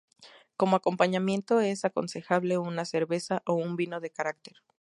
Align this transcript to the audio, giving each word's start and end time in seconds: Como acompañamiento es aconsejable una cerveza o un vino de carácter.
Como 0.57 0.75
acompañamiento 0.77 1.59
es 1.61 1.85
aconsejable 1.85 2.57
una 2.57 2.85
cerveza 2.85 3.43
o 3.45 3.53
un 3.53 3.75
vino 3.75 3.99
de 3.99 4.09
carácter. 4.09 4.55